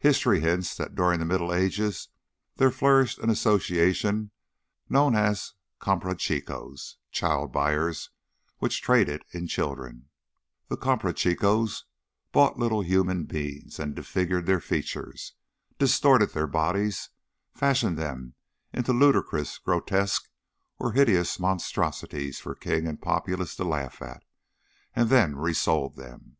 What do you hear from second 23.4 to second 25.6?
to laugh at, and then